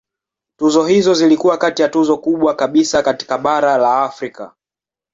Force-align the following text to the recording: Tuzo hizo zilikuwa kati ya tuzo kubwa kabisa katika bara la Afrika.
Tuzo 0.59 0.85
hizo 0.89 1.13
zilikuwa 1.13 1.57
kati 1.57 1.81
ya 1.81 1.89
tuzo 1.89 2.17
kubwa 2.17 2.55
kabisa 2.55 3.03
katika 3.03 3.37
bara 3.37 3.77
la 3.77 4.03
Afrika. 4.03 4.55